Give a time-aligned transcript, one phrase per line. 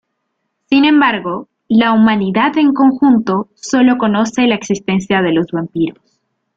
[0.65, 6.01] Sin embargo, la humanidad en conjunto sólo conoce la existencia de los vampiros.